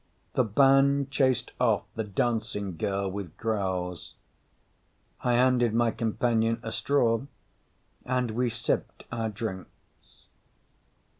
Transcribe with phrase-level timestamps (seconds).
[0.33, 4.15] The band chased off the dancing girl with growls.
[5.23, 7.21] I handed my companion a straw
[8.03, 10.25] and we sipped our drinks.